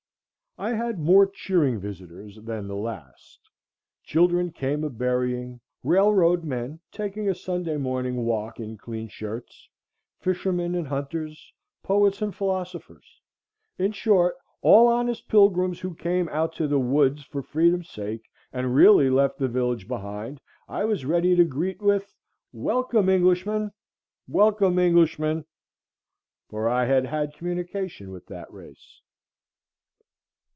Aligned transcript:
I 0.57 0.71
had 0.73 0.99
more 0.99 1.25
cheering 1.25 1.79
visitors 1.79 2.35
than 2.43 2.67
the 2.67 2.75
last. 2.75 3.39
Children 4.03 4.51
come 4.51 4.83
a 4.83 4.89
berrying, 4.89 5.61
railroad 5.81 6.43
men 6.43 6.81
taking 6.91 7.29
a 7.29 7.33
Sunday 7.33 7.77
morning 7.77 8.25
walk 8.25 8.59
in 8.59 8.77
clean 8.77 9.07
shirts, 9.07 9.69
fishermen 10.19 10.75
and 10.75 10.85
hunters, 10.89 11.53
poets 11.83 12.21
and 12.21 12.35
philosophers; 12.35 13.21
in 13.79 13.93
short, 13.93 14.35
all 14.61 14.87
honest 14.89 15.29
pilgrims, 15.29 15.79
who 15.79 15.95
came 15.95 16.27
out 16.27 16.51
to 16.55 16.67
the 16.67 16.77
woods 16.79 17.23
for 17.23 17.41
freedom's 17.41 17.89
sake, 17.89 18.29
and 18.51 18.75
really 18.75 19.09
left 19.09 19.39
the 19.39 19.47
village 19.47 19.87
behind, 19.87 20.41
I 20.67 20.83
was 20.83 21.05
ready 21.05 21.33
to 21.37 21.45
greet 21.45 21.81
with,—"Welcome, 21.81 23.07
Englishmen! 23.07 23.71
welcome, 24.27 24.77
Englishmen!" 24.79 25.45
for 26.49 26.67
I 26.67 26.85
had 26.87 27.05
had 27.05 27.33
communication 27.35 28.11
with 28.11 28.25
that 28.27 28.51
race. 28.51 28.99